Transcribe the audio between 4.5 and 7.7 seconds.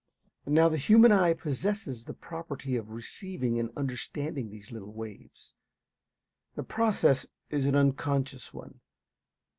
little waves. The process is